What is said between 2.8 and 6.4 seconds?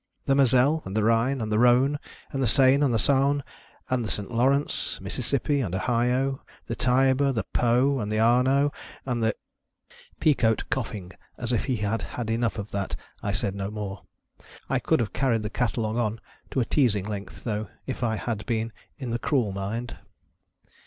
and the Saone; and the St. Lawrence, Mississippi, and Ohio; and